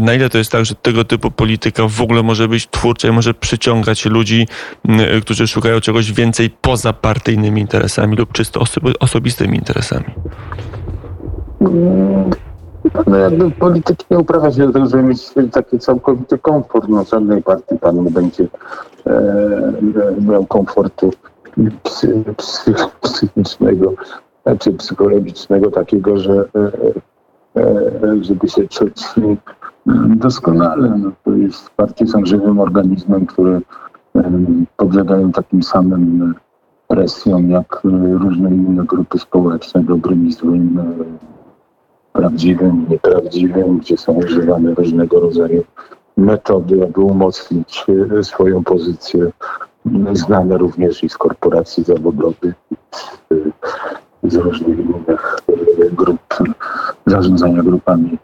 Na 0.00 0.14
ile 0.14 0.30
to 0.30 0.38
jest 0.38 0.52
tak, 0.52 0.64
że 0.64 0.74
tego 0.74 1.04
typu 1.04 1.30
polityka 1.30 1.88
w 1.88 2.00
ogóle 2.00 2.22
może 2.22 2.48
być 2.48 2.68
twórcza 2.70 3.08
i 3.08 3.10
może 3.10 3.34
przyciągać 3.34 4.04
ludzi, 4.04 4.46
którzy 5.22 5.48
szukają 5.48 5.80
czegoś 5.80 6.12
więcej 6.12 6.50
poza 6.60 6.92
partyjnymi 6.92 7.60
interesami 7.60 8.16
lub 8.16 8.39
czysto 8.40 8.60
oso- 8.60 8.94
osobistymi 9.00 9.56
interesami. 9.58 10.04
No 13.06 13.16
jakby 13.16 13.50
polityki 13.50 14.06
nie 14.10 14.18
uprawia 14.18 14.52
się 14.52 14.72
do 14.72 14.86
żeby 14.86 15.02
mieć 15.02 15.30
taki 15.52 15.78
całkowity 15.78 16.38
komfort. 16.38 16.88
No 16.88 17.04
żadnej 17.04 17.42
partii 17.42 17.78
pan 17.78 18.04
nie 18.04 18.10
będzie 18.10 18.46
e, 19.06 19.72
miał 20.20 20.46
komfortu 20.46 21.10
psy, 21.82 22.24
psy, 22.36 22.74
psychicznego 23.00 23.94
czy 24.58 24.72
psychologicznego 24.72 25.70
takiego, 25.70 26.16
że 26.16 26.44
e, 26.54 27.60
e, 27.60 28.24
żeby 28.24 28.48
się 28.48 28.68
czuć 28.68 29.02
doskonale. 30.16 30.88
No 30.98 31.12
to 31.24 31.32
jest, 31.32 31.70
partie 31.70 32.06
są 32.06 32.26
żywym 32.26 32.60
organizmem, 32.60 33.26
które 33.26 33.60
em, 34.14 34.66
podlegają 34.76 35.32
takim 35.32 35.62
samym 35.62 36.34
presjom 36.90 37.50
jak 37.50 37.82
e, 37.84 37.88
różne 38.18 38.50
inne 38.50 38.84
grupy 38.84 39.18
społeczne, 39.18 39.82
dobrym 39.82 40.28
i 40.28 40.32
złym, 40.32 40.78
e, 40.78 41.04
prawdziwym, 42.12 42.86
nieprawdziwym, 42.88 43.78
gdzie 43.78 43.96
są 43.96 44.12
używane 44.12 44.74
różnego 44.74 45.20
rodzaju 45.20 45.64
metody, 46.16 46.84
aby 46.84 47.00
umocnić 47.00 47.86
e, 48.18 48.24
swoją 48.24 48.64
pozycję, 48.64 49.30
znane 50.12 50.58
również 50.58 51.04
i 51.04 51.08
z 51.08 51.18
korporacji 51.18 51.84
zawodowych, 51.84 52.54
z, 53.30 54.32
z 54.32 54.36
różnych 54.36 54.78
innych 54.78 55.40
grup 55.92 56.20
zarządzania 57.06 57.62
grupami 57.62 58.18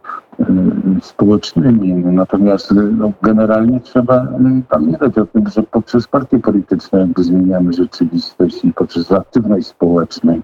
społecznymi. 1.03 1.95
No, 1.95 2.13
Natomiast 2.13 2.73
e, 2.73 2.75
no, 2.75 3.13
generalnie 3.23 3.81
trzeba 3.81 4.15
e, 4.23 4.63
pamiętać 4.69 5.19
o 5.19 5.27
tym, 5.27 5.49
że 5.49 5.63
poprzez 5.63 6.09
partie 6.09 6.39
polityczne 6.39 6.99
jakby 6.99 7.25
zmieniamy 7.25 7.73
rzeczywistość 7.73 8.65
i 8.65 8.73
poprzez 8.73 9.13
aktywność 9.13 9.67
społeczną 9.67 10.41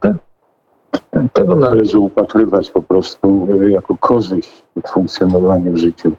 te, 0.00 0.14
te- 1.10 1.28
tego 1.32 1.56
należy 1.56 1.98
upatrywać 1.98 2.70
po 2.70 2.82
prostu 2.82 3.48
jako 3.68 3.96
korzyść 3.96 4.64
w 4.84 4.88
funkcjonowaniu 4.88 5.72
w 5.72 5.76
życiu 5.76 6.12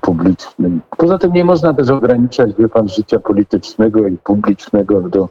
publicznym. 0.00 0.80
Poza 0.96 1.18
tym 1.18 1.32
nie 1.32 1.44
można 1.44 1.74
też 1.74 1.90
ograniczać, 1.90 2.50
wie 2.58 2.68
pan, 2.68 2.88
życia 2.88 3.20
politycznego 3.20 4.08
i 4.08 4.16
publicznego 4.16 5.00
do 5.00 5.28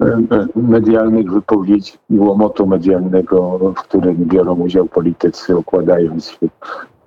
e, 0.00 0.04
e, 0.04 0.46
medialnych 0.54 1.32
wypowiedzi 1.32 1.92
i 2.10 2.18
łomotu 2.18 2.66
medialnego, 2.66 3.58
w 3.58 3.82
którym 3.82 4.16
biorą 4.16 4.54
udział 4.54 4.86
politycy, 4.86 5.56
okładając 5.56 6.30
się 6.30 6.48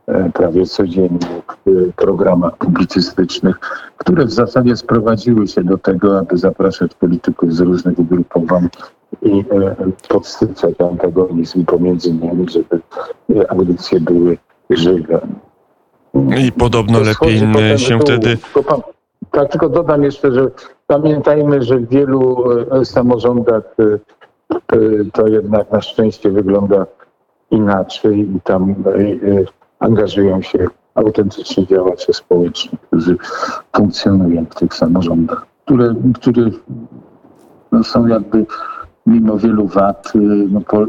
e, 0.08 0.30
prawie 0.30 0.66
codziennie 0.66 1.42
w 1.66 1.70
e, 1.70 1.72
programach 1.96 2.58
publicystycznych, 2.58 3.60
które 3.98 4.26
w 4.26 4.32
zasadzie 4.32 4.76
sprowadziły 4.76 5.48
się 5.48 5.64
do 5.64 5.78
tego, 5.78 6.20
aby 6.20 6.38
zapraszać 6.38 6.96
polityków 6.96 7.54
z 7.54 7.60
różnych 7.60 8.00
ugrupowań 8.00 8.70
i 9.22 9.40
e, 9.40 9.76
podsycać 10.10 10.82
antagonizm 10.82 11.66
pomiędzy 11.66 12.14
nimi, 12.14 12.50
żeby 12.50 12.82
e, 13.36 13.52
audycje 13.52 14.00
były 14.00 14.38
żywe. 14.70 15.28
I 16.14 16.52
podobno 16.52 17.00
lepiej 17.00 17.40
się 17.78 18.00
wtedy. 18.00 18.38
Tak, 19.32 19.52
tylko 19.52 19.70
dodam 19.70 20.04
jeszcze, 20.04 20.32
że 20.32 20.52
pamiętajmy, 20.88 21.62
że 21.62 21.78
w 21.78 21.90
wielu 21.90 22.46
e, 22.72 22.86
samorządach 22.86 23.64
e, 23.80 23.84
e, 24.54 24.80
to 25.14 25.28
jednak 25.28 25.72
na 25.72 25.82
szczęście 25.82 26.32
wygląda 26.32 26.86
inaczej 27.52 28.20
i 28.20 28.42
tam 28.42 28.76
angażują 29.80 30.42
się 30.42 30.68
autentyczni 30.96 31.68
działacze 31.68 32.14
społeczni, 32.14 32.78
którzy 32.88 33.18
funkcjonują 33.76 34.46
w 34.46 34.56
tych 34.56 34.74
samorządach, 34.74 35.46
które, 35.66 35.96
które 36.16 36.50
no, 37.72 37.84
są 37.84 38.08
jakby 38.08 38.46
mimo 39.06 39.38
wielu 39.38 39.68
wad 39.68 40.14
no, 40.50 40.62
po, 40.62 40.86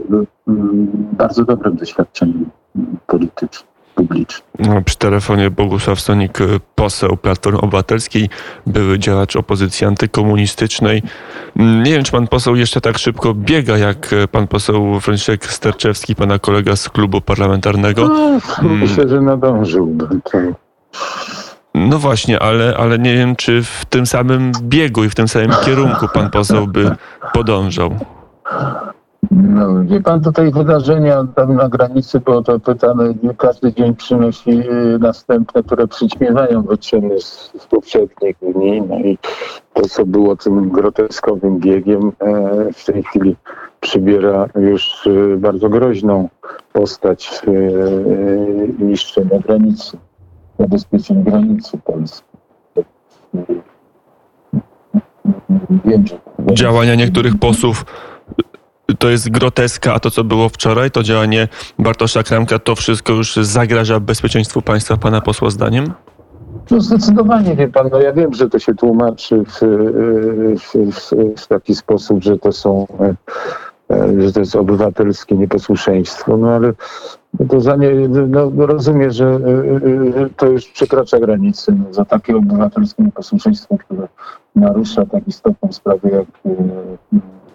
bardzo 1.13 1.45
dobrym 1.45 1.77
doświadczeniem 1.77 2.51
politycznym, 3.07 3.74
No, 4.59 4.83
przy 4.83 4.99
telefonie 4.99 5.51
Bogusław 5.51 6.01
Sonik, 6.01 6.41
e, 6.41 6.45
poseł 6.75 7.17
Platformy 7.17 7.61
Obywatelskiej, 7.61 8.29
były 8.67 8.99
działacz 8.99 9.37
opozycji 9.37 9.87
antykomunistycznej. 9.87 11.03
Mm, 11.57 11.83
Nie 11.83 11.93
wiem, 11.93 12.05
czy 12.05 12.13
pan 12.13 12.27
poseł 12.27 12.57
jeszcze 12.57 12.81
tak 12.81 12.99
szybko 12.99 13.35
biega, 13.35 13.79
jak 13.79 14.13
e, 14.13 14.29
pan 14.29 14.47
poseł 14.47 15.01
Franciszek 15.01 15.47
Sterczewski, 15.47 16.15
pana 16.15 16.39
kolega 16.39 16.77
z 16.77 16.89
klubu 16.89 17.21
parlamentarnego. 17.21 18.09
No, 18.63 18.69
myślę, 18.69 19.09
że 19.09 19.21
nadążyłbym. 19.21 20.21
To 20.23 20.39
No 21.75 21.99
właśnie, 21.99 22.39
ale, 22.39 22.77
ale 22.77 22.99
nie 22.99 23.15
wiem, 23.15 23.37
czy 23.37 23.63
w 23.63 23.85
tym 23.85 24.07
samym 24.07 24.53
biegu 24.63 25.05
i 25.05 25.11
w 25.11 25.15
tym 25.15 25.29
samym 25.29 25.51
kierunku 25.65 26.09
pan 26.15 26.31
poseł 26.31 26.67
by 26.67 26.97
podążał. 27.33 27.99
No, 29.37 29.85
wie 29.85 30.01
pan, 30.01 30.21
tutaj 30.21 30.51
wydarzenia 30.51 31.27
tam 31.37 31.55
na 31.55 31.69
granicy 31.69 32.21
było 32.21 32.43
to 32.43 32.61
pytane, 32.61 33.15
każdy 33.39 33.73
dzień 33.73 33.95
przynosi 33.95 34.51
y, 34.51 34.99
następne, 34.99 35.63
które 35.63 35.89
przyćmiewają 35.89 36.63
wyczyny 36.63 37.21
z, 37.21 37.53
z 37.59 37.67
poprzednich 37.67 38.37
dni. 38.55 38.83
No 38.83 38.99
i 38.99 39.19
to, 39.73 39.83
co 39.83 40.07
było 40.07 40.37
tym 40.37 40.71
groteskowym 40.71 41.59
biegiem, 41.59 42.13
e, 42.21 42.73
w 42.73 42.85
tej 42.85 43.03
chwili 43.03 43.37
przybiera 43.81 44.49
już 44.55 45.07
e, 45.07 45.37
bardzo 45.37 45.69
groźną 45.69 46.29
postać 46.73 47.43
e, 47.49 47.51
e, 47.51 48.85
niszczenia 48.85 49.39
granicy, 49.39 49.99
zabezpieczeń 50.59 51.25
granicy 51.25 51.79
Polski. 51.79 52.29
Wiem, 55.85 56.07
że 56.07 56.19
Działania 56.55 56.95
niektórych 56.95 57.39
posłów 57.39 57.85
to 58.99 59.09
jest 59.09 59.31
groteska, 59.31 59.95
a 59.95 60.01
to, 60.01 60.11
co 60.11 60.25
było 60.25 60.49
wczoraj, 60.49 60.91
to 60.91 61.03
działanie 61.03 61.49
Bartosza 61.79 62.23
Kramka, 62.23 62.59
to 62.59 62.75
wszystko 62.75 63.13
już 63.13 63.37
zagraża 63.37 64.01
bezpieczeństwu 64.01 64.63
państwa, 64.63 64.97
pana 64.97 65.21
posła 65.21 65.51
zdaniem? 65.51 65.93
No 66.71 66.81
zdecydowanie, 66.81 67.57
wie 67.57 67.69
pan, 67.69 67.89
no 67.93 68.01
ja 68.01 68.13
wiem, 68.13 68.35
że 68.35 68.51
to 68.51 68.59
się 68.59 68.75
tłumaczy 68.75 69.45
w, 69.45 69.61
w, 70.61 70.93
w, 70.93 71.41
w 71.43 71.47
taki 71.47 71.75
sposób, 71.75 72.23
że 72.23 72.39
to 72.39 72.53
są, 72.53 72.87
e, 73.01 73.15
e, 73.95 74.23
że 74.23 74.33
to 74.33 74.41
jest 74.41 74.57
obywatelskie 74.57 75.35
nieposłuszeństwo, 75.35 76.37
no 76.37 76.51
ale 76.51 76.73
to 77.49 77.61
za 77.61 77.77
nie, 77.77 77.91
no, 78.29 78.51
rozumiem, 78.57 79.11
że 79.11 79.27
e, 79.27 79.41
to 80.37 80.47
już 80.47 80.69
przekracza 80.69 81.21
granice. 81.21 81.73
No, 81.73 81.95
za 81.95 82.05
takie 82.05 82.37
obywatelskie 82.37 83.03
nieposłuszeństwo, 83.03 83.79
które 83.79 84.09
narusza 84.57 85.07
tak 85.07 85.29
istotną 85.29 85.73
sprawę 85.73 86.11
jak 86.11 86.27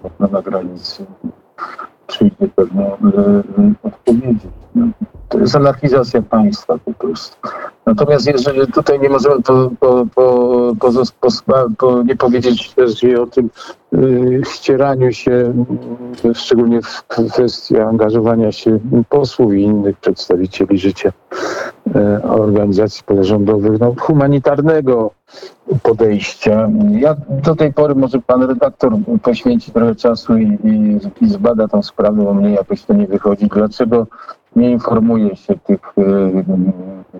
ochrona 0.03 0.41
granicy, 0.41 1.05
przyjdzie 2.07 2.47
pewno 2.55 2.83
e, 2.83 2.87
e, 2.87 3.73
odpowiedzi. 3.83 4.47
To 5.29 5.39
jest 5.39 5.55
anarchizacja 5.55 6.21
państwa 6.21 6.77
po 6.85 6.93
prostu. 6.93 7.37
Natomiast 7.85 8.27
jeżeli 8.27 8.71
tutaj 8.71 8.99
nie 8.99 9.09
możemy 9.09 9.41
po, 9.41 9.71
po, 9.79 10.05
po, 10.15 11.31
po, 11.77 12.03
nie 12.03 12.15
powiedzieć 12.15 12.73
też 12.73 13.03
o 13.03 13.27
tym 13.27 13.49
y, 13.93 14.41
ścieraniu 14.45 15.11
się, 15.11 15.53
y, 16.25 16.35
szczególnie 16.35 16.81
w 16.81 17.03
kwestii 17.07 17.77
angażowania 17.77 18.51
się 18.51 18.79
posłów 19.09 19.53
i 19.53 19.61
innych 19.61 19.97
przedstawicieli 19.97 20.79
życia 20.79 21.11
y, 21.87 22.23
organizacji 22.23 23.03
pozarządowych, 23.05 23.79
no, 23.79 23.95
humanitarnego 23.99 25.11
podejścia. 25.83 26.69
Ja 26.91 27.15
do 27.29 27.55
tej 27.55 27.73
pory 27.73 27.95
może 27.95 28.19
pan 28.21 28.43
redaktor 28.43 28.93
poświęci 29.23 29.71
trochę 29.71 29.95
czasu 29.95 30.37
i, 30.37 30.43
i, 30.43 30.99
i 31.25 31.29
zbada 31.29 31.67
tą 31.67 31.83
sprawę, 31.83 32.23
bo 32.23 32.33
mnie 32.33 32.51
jakoś 32.51 32.83
to 32.83 32.93
nie 32.93 33.07
wychodzi. 33.07 33.47
Dlaczego 33.47 34.07
nie 34.59 34.71
informuje 34.71 35.35
się 35.35 35.55
tych 35.55 35.79
e, 35.97 36.01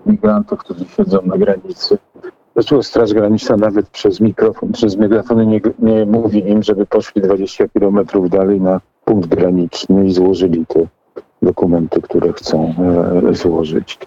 migrantów, 0.06 0.60
którzy 0.60 0.86
siedzą 0.86 1.22
na 1.26 1.38
granicy. 1.38 1.98
Zresztą 2.56 2.84
Straż 2.84 3.14
Graniczna 3.14 3.58
nawet 3.58 3.90
przez 3.90 4.20
mikrofon, 4.20 4.72
przez 4.72 4.98
megafony 4.98 5.46
nie, 5.46 5.62
nie 5.80 6.06
mówi 6.06 6.50
im, 6.50 6.64
żeby 6.64 6.86
poszli 6.86 7.22
20 7.22 7.68
kilometrów 7.68 8.30
dalej 8.30 8.62
na 8.62 8.82
punkt 9.06 9.30
graniczny 9.30 10.06
i 10.06 10.12
złożyli 10.12 10.66
te 10.66 10.88
dokumenty, 11.42 12.02
które 12.02 12.34
chcą 12.34 12.74
e, 13.30 13.34
złożyć. 13.34 14.00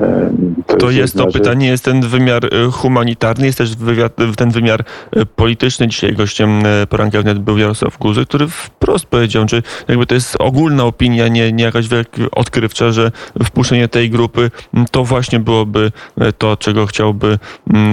E, 0.00 0.30
To 0.78 0.90
jest 0.90 1.16
to 1.16 1.26
pytanie, 1.26 1.66
jest 1.68 1.84
ten 1.84 2.00
wymiar 2.00 2.44
e, 2.44 2.70
humanitarny, 2.70 3.46
jest 3.46 3.58
też 3.58 3.76
wywiad, 3.76 4.12
ten 4.36 4.50
wymiar 4.50 4.84
e, 5.16 5.26
polityczny. 5.26 5.88
Dzisiaj 5.88 6.12
gościem 6.12 6.62
poranka 6.88 7.22
wnet 7.22 7.38
był 7.38 7.58
Jarosław 7.58 7.98
Guzy, 7.98 8.26
który 8.26 8.48
wprost 8.48 9.06
powiedział, 9.06 9.46
czy 9.46 9.62
jakby 9.88 10.06
to 10.06 10.14
jest 10.14 10.36
ogólna 10.38 10.84
opinia, 10.84 11.28
nie, 11.28 11.52
nie 11.52 11.64
jakaś 11.64 11.86
odkrywcza, 12.32 12.92
że 12.92 13.10
wpuszczenie 13.44 13.88
tej 13.88 14.10
grupy 14.10 14.50
to 14.90 15.04
właśnie 15.04 15.40
byłoby 15.40 15.92
to, 16.38 16.56
czego 16.56 16.86
chciałby 16.86 17.38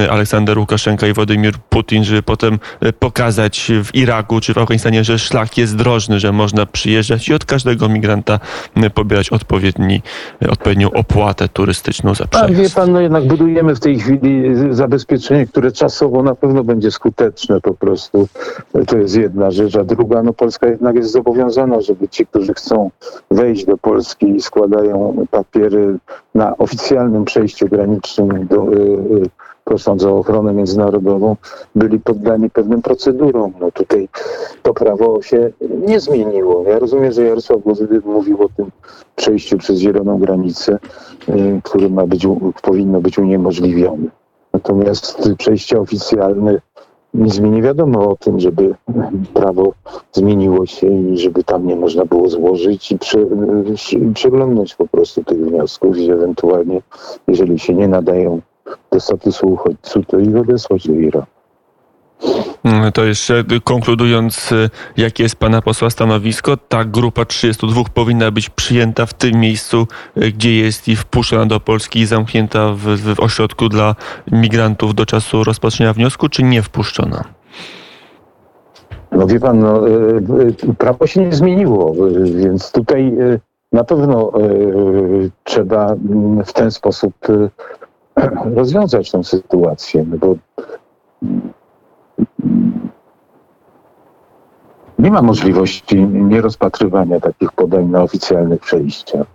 Aleksander 0.10 0.60
Łukaszenka 0.60 1.08
i 1.08 1.14
Władimir 1.14 1.54
Putin, 1.70 2.04
żeby 2.04 2.24
potem 2.24 2.60
pokazać 3.00 3.72
w 3.84 3.96
Iraku 3.96 4.42
czy 4.42 4.54
w 4.54 4.58
Afganistanie, 4.58 5.04
że 5.04 5.20
szlak 5.20 5.58
jest 5.58 5.76
drożny, 5.76 6.20
że 6.20 6.32
można 6.32 6.66
przyjeżdżać 6.66 7.30
i 7.30 7.34
od 7.34 7.46
każdego 7.46 7.90
migranta 7.90 8.40
pobierać 8.94 9.30
odpowiedni, 9.30 10.02
odpowiednią 10.50 10.92
opłatę 10.92 11.50
turystyczną 11.50 11.93
za 12.02 12.26
A 12.32 12.48
wie 12.48 12.54
przejazd. 12.54 12.76
pan, 12.76 12.92
no 12.92 13.02
jednak 13.02 13.28
budujemy 13.28 13.76
w 13.76 13.80
tej 13.80 14.00
chwili 14.00 14.44
zabezpieczenie, 14.72 15.48
które 15.48 15.72
czasowo 15.72 16.24
na 16.24 16.36
pewno 16.36 16.64
będzie 16.64 16.92
skuteczne 16.92 17.62
po 17.62 17.74
prostu. 17.74 18.28
To 18.88 18.98
jest 18.98 19.16
jedna 19.16 19.52
rzecz. 19.52 19.76
A 19.76 19.84
druga, 19.84 20.24
no 20.24 20.34
Polska 20.34 20.68
jednak 20.68 20.96
jest 20.96 21.12
zobowiązana, 21.12 21.82
żeby 21.82 22.08
ci, 22.08 22.26
którzy 22.26 22.54
chcą 22.54 22.90
wejść 23.32 23.66
do 23.66 23.78
Polski 23.78 24.36
i 24.36 24.42
składają 24.42 25.26
papiery 25.32 25.98
na 26.36 26.58
oficjalnym 26.58 27.26
przejściu 27.26 27.68
granicznym, 27.68 28.48
do, 28.48 28.74
y, 28.74 28.78
y, 28.78 29.30
prosząc 29.64 30.04
o 30.04 30.18
ochronę 30.18 30.54
międzynarodową, 30.54 31.36
byli 31.76 32.00
poddani 32.00 32.50
pewnym 32.50 32.82
procedurom. 32.82 33.54
No 33.60 33.72
tutaj 33.72 34.10
to 34.64 34.74
prawo 34.74 35.22
się 35.22 35.52
nie 35.88 36.00
zmieniło. 36.00 36.64
Ja 36.68 36.80
rozumiem, 36.80 37.12
że 37.12 37.24
Jarosław 37.24 37.62
Głowy 37.62 38.02
mówił 38.06 38.44
o 38.44 38.50
tym 38.50 38.72
przejściu 39.16 39.58
przez 39.58 39.80
zieloną 39.80 40.20
granicę, 40.20 40.80
y, 41.30 41.62
który 41.64 41.90
ma 41.90 42.08
być, 42.08 42.28
powinno 42.62 43.02
być 43.02 43.18
uniemożliwione. 43.18 44.08
Natomiast 44.54 45.30
przejście 45.38 45.80
oficjalne 45.80 46.60
nic 47.14 47.40
mi 47.40 47.50
nie 47.50 47.62
wiadomo 47.62 48.10
o 48.10 48.16
tym, 48.16 48.40
żeby 48.40 48.76
prawo 49.34 49.74
zmieniło 50.12 50.66
się 50.66 50.88
i 50.88 51.18
żeby 51.18 51.44
tam 51.44 51.68
nie 51.68 51.76
można 51.76 52.06
było 52.06 52.30
złożyć 52.30 52.92
i 52.92 52.96
y, 52.96 54.14
przeglądnąć 54.14 54.76
po 54.76 54.88
prostu 54.88 55.24
tych 55.24 55.38
wniosków 55.38 55.98
i 55.98 56.12
ewentualnie, 56.12 56.82
jeżeli 57.28 57.60
się 57.60 57.74
nie 57.74 57.88
nadają 57.88 58.42
do 58.94 59.00
statusu 59.00 59.48
uchodźców, 59.48 60.06
to 60.08 60.20
ich 60.20 60.36
odesłać 60.36 60.88
do 60.88 60.94
Iraku. 60.94 61.28
Mm, 62.64 62.92
To 62.92 63.04
jeszcze 63.04 63.44
konkludując, 63.64 64.52
y, 64.52 64.70
jakie 64.98 65.24
jest 65.24 65.36
pana 65.36 65.62
posła 65.62 65.90
stanowisko, 65.90 66.58
ta 66.58 66.86
grupa 66.86 67.26
32 67.26 67.84
powinna 67.94 68.32
być 68.32 68.50
przyjęta 68.50 69.06
w 69.06 69.14
tym 69.14 69.40
miejscu, 69.40 69.88
y, 70.18 70.32
gdzie 70.32 70.56
jest 70.56 70.88
i 70.88 70.96
wpuszczona 70.96 71.46
do 71.46 71.60
Polski 71.60 72.00
i 72.00 72.06
zamknięta 72.06 72.74
w, 72.74 72.80
w, 72.80 73.20
ośrodku 73.20 73.70
dla 73.70 73.96
migrantów 74.32 74.96
do 74.96 75.06
czasu 75.06 75.44
rozpatrzenia 75.44 75.94
wniosku, 75.94 76.30
czy 76.30 76.44
nie 76.44 76.62
wpuszczona? 76.62 77.24
No 79.12 79.28
wie 79.28 79.40
pan, 79.40 79.60
no, 79.60 79.88
y, 79.90 80.74
prawo 80.78 81.08
się 81.08 81.22
nie 81.22 81.34
zmieniło, 81.34 81.96
więc 82.36 82.72
tutaj 82.72 83.14
na 83.72 83.84
pewno 83.84 84.32
trzeba 85.44 85.92
mm, 85.92 86.44
w 86.46 86.54
ten 86.54 86.72
sposób 86.72 87.14
rozwiązać 88.56 89.12
tę 89.12 89.24
sytuację, 89.24 90.06
no 90.10 90.18
bo 90.18 90.36
nie 95.00 95.12
ma 95.12 95.22
możliwości 95.22 96.04
nierozpatrywania 96.04 97.20
takich 97.20 97.52
podań 97.52 97.86
na 97.86 98.02
oficjalnych 98.02 98.62
przejściach. 98.62 99.28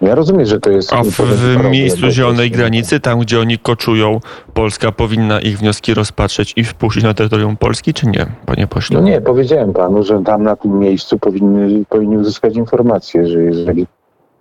Ja 0.00 0.14
rozumiem, 0.14 0.46
że 0.46 0.60
to 0.60 0.70
jest... 0.70 0.92
A 0.92 1.02
w, 1.02 1.10
w 1.10 1.70
miejscu 1.70 2.10
zielonej 2.10 2.50
granicy, 2.50 3.00
tam 3.00 3.20
gdzie 3.20 3.40
oni 3.40 3.58
koczują, 3.58 4.20
Polska 4.54 4.92
powinna 4.92 5.40
ich 5.40 5.58
wnioski 5.58 5.94
rozpatrzeć 5.94 6.52
i 6.56 6.64
wpuścić 6.64 7.04
na 7.04 7.14
terytorium 7.14 7.56
Polski, 7.56 7.94
czy 7.94 8.06
nie, 8.06 8.26
panie 8.46 8.66
pośle? 8.66 9.00
No 9.00 9.08
nie, 9.08 9.20
powiedziałem 9.20 9.72
panu, 9.72 10.02
że 10.02 10.22
tam 10.24 10.42
na 10.42 10.56
tym 10.56 10.78
miejscu 10.78 11.18
powinny, 11.18 11.84
powinni 11.88 12.16
uzyskać 12.18 12.56
informację, 12.56 13.26
że 13.26 13.42
jeżeli 13.42 13.86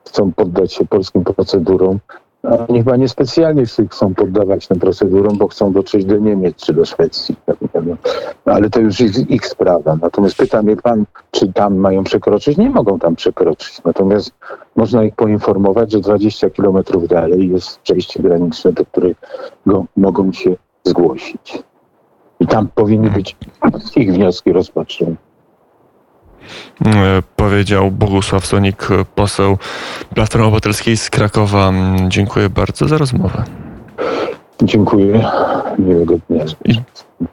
chcą 0.07 0.31
poddać 0.31 0.73
się 0.73 0.85
polskim 0.85 1.23
procedurom, 1.23 1.99
a 2.49 2.67
oni 2.67 2.79
chyba 2.79 2.95
niespecjalnie 2.95 3.63
chcą 3.65 4.13
poddawać 4.15 4.67
tym 4.67 4.79
procedurom, 4.79 5.37
bo 5.37 5.47
chcą 5.47 5.71
dotrzeć 5.73 6.05
do 6.05 6.17
Niemiec 6.17 6.55
czy 6.55 6.73
do 6.73 6.85
Szwecji. 6.85 7.35
No, 7.85 7.97
Ale 8.45 8.69
to 8.69 8.79
już 8.79 8.99
jest 8.99 9.29
ich 9.29 9.47
sprawa. 9.47 9.97
Natomiast 10.01 10.37
pyta 10.37 10.61
mnie 10.61 10.75
pan, 10.75 11.05
czy 11.31 11.53
tam 11.53 11.75
mają 11.75 12.03
przekroczyć? 12.03 12.57
Nie 12.57 12.69
mogą 12.69 12.99
tam 12.99 13.15
przekroczyć. 13.15 13.83
Natomiast 13.83 14.31
można 14.75 15.03
ich 15.03 15.15
poinformować, 15.15 15.91
że 15.91 15.99
20 15.99 16.49
kilometrów 16.49 17.07
dalej 17.07 17.49
jest 17.49 17.79
przejście 17.79 18.23
graniczne, 18.23 18.73
do 18.73 18.85
którego 18.85 19.85
mogą 19.97 20.31
się 20.31 20.55
zgłosić. 20.83 21.63
I 22.39 22.47
tam 22.47 22.67
powinny 22.75 23.09
być 23.09 23.35
ich 23.95 24.13
wnioski 24.13 24.51
rozpatrzone. 24.51 25.15
E, 26.85 27.21
powiedział 27.35 27.91
Bogusław 27.91 28.45
Sonik, 28.45 28.91
e, 28.91 29.05
poseł 29.15 29.57
Platformy 30.15 30.47
Obywatelskiej 30.47 30.97
z 30.97 31.09
Krakowa. 31.09 31.69
Mm, 31.69 32.11
Dziękuję 32.11 32.49
bardzo 32.49 32.87
za 32.87 32.97
rozmowę. 32.97 33.43
Dziękuję. 34.63 35.25
Miłego 35.79 36.15
dnia. 36.29 36.45
I 36.65 36.81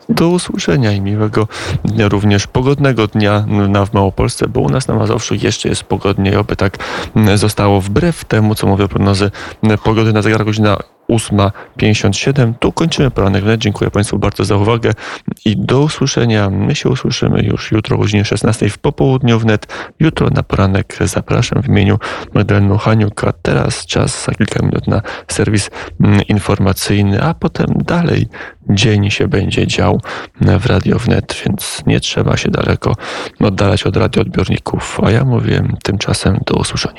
do 0.08 0.28
usłyszenia 0.28 0.92
i 0.92 1.00
miłego 1.00 1.48
dnia 1.84 2.08
również 2.08 2.46
pogodnego 2.46 3.06
dnia 3.06 3.44
na 3.68 3.86
w 3.86 3.94
Małopolsce, 3.94 4.48
bo 4.48 4.60
u 4.60 4.68
nas 4.68 4.88
na 4.88 4.94
Mazowszu 4.94 5.34
jeszcze 5.34 5.68
jest 5.68 5.84
pogodnie 5.84 6.30
i 6.30 6.36
oby 6.36 6.56
tak 6.56 6.78
mm, 7.16 7.38
zostało 7.38 7.80
wbrew 7.80 8.24
temu, 8.24 8.54
co 8.54 8.66
mówią 8.66 8.88
prognozy 8.88 9.30
mm, 9.62 9.78
pogody 9.78 10.12
na 10.12 10.22
zegarach 10.22 10.46
godzina 10.46 10.76
8.57. 11.12 12.54
Tu 12.58 12.72
kończymy 12.72 13.10
poranek 13.10 13.44
wnet. 13.44 13.60
Dziękuję 13.60 13.90
Państwu 13.90 14.18
bardzo 14.18 14.44
za 14.44 14.56
uwagę 14.56 14.92
i 15.44 15.56
do 15.56 15.80
usłyszenia. 15.80 16.50
My 16.50 16.74
się 16.74 16.88
usłyszymy 16.88 17.42
już 17.42 17.72
jutro 17.72 17.96
o 17.96 18.00
godzinie 18.00 18.24
16 18.24 18.68
w 18.70 18.78
popołudniu 18.78 19.38
wnet. 19.38 19.66
Jutro 20.00 20.30
na 20.30 20.42
poranek 20.42 20.96
zapraszam 21.04 21.62
w 21.62 21.68
imieniu 21.68 21.98
Magdaleny 22.34 22.78
Haniuk, 22.78 23.24
a 23.24 23.32
teraz 23.32 23.86
czas 23.86 24.24
za 24.24 24.32
kilka 24.32 24.66
minut 24.66 24.88
na 24.88 25.02
serwis 25.28 25.70
mm, 26.00 26.22
informacyjny, 26.22 27.22
a 27.22 27.34
potem 27.34 27.66
dalej 27.84 28.28
dzień 28.70 29.10
się 29.10 29.28
będzie 29.28 29.66
dział 29.66 30.00
w 30.40 30.66
Radio 30.66 30.98
Wnet, 30.98 31.42
więc 31.46 31.82
nie 31.86 32.00
trzeba 32.00 32.36
się 32.36 32.50
daleko 32.50 32.94
oddalać 33.40 33.82
od 33.82 33.96
radioodbiorników. 33.96 35.00
A 35.02 35.10
ja 35.10 35.24
mówię 35.24 35.62
tymczasem 35.82 36.38
do 36.46 36.54
usłyszenia. 36.54 36.82